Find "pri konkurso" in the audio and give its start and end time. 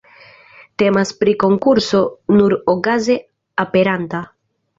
1.19-1.99